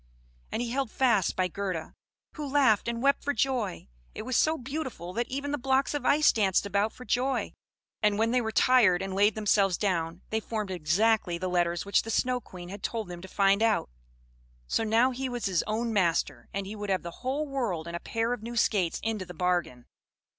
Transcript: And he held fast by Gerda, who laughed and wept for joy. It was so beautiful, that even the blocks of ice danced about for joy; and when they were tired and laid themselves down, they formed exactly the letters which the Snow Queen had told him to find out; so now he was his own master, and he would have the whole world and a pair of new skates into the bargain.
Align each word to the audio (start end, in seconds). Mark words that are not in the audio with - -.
And 0.51 0.63
he 0.63 0.71
held 0.71 0.89
fast 0.89 1.35
by 1.35 1.47
Gerda, 1.47 1.93
who 2.33 2.47
laughed 2.47 2.87
and 2.87 3.03
wept 3.03 3.23
for 3.23 3.35
joy. 3.35 3.87
It 4.15 4.23
was 4.23 4.35
so 4.35 4.57
beautiful, 4.57 5.13
that 5.13 5.27
even 5.27 5.51
the 5.51 5.59
blocks 5.59 5.93
of 5.93 6.07
ice 6.07 6.31
danced 6.31 6.65
about 6.65 6.91
for 6.91 7.05
joy; 7.05 7.53
and 8.01 8.17
when 8.17 8.31
they 8.31 8.41
were 8.41 8.51
tired 8.51 9.03
and 9.03 9.13
laid 9.13 9.35
themselves 9.35 9.77
down, 9.77 10.23
they 10.31 10.39
formed 10.39 10.71
exactly 10.71 11.37
the 11.37 11.47
letters 11.47 11.85
which 11.85 12.01
the 12.01 12.09
Snow 12.09 12.41
Queen 12.41 12.69
had 12.69 12.81
told 12.81 13.11
him 13.11 13.21
to 13.21 13.27
find 13.27 13.61
out; 13.61 13.91
so 14.67 14.83
now 14.83 15.11
he 15.11 15.29
was 15.29 15.45
his 15.45 15.61
own 15.67 15.93
master, 15.93 16.49
and 16.51 16.65
he 16.65 16.75
would 16.75 16.89
have 16.89 17.03
the 17.03 17.11
whole 17.21 17.45
world 17.45 17.85
and 17.85 17.95
a 17.95 17.99
pair 17.99 18.33
of 18.33 18.41
new 18.41 18.55
skates 18.57 18.99
into 19.03 19.23
the 19.25 19.35
bargain. 19.35 19.85